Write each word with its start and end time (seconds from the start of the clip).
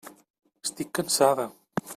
Estic 0.69 0.91
cansada. 1.01 1.47